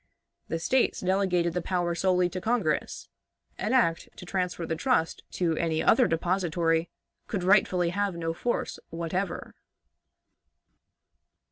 [0.47, 3.07] The States delegated the power solely to Congress;
[3.59, 6.89] an act to transfer the trust to any other depository
[7.27, 9.53] could rightfully have no force whatever.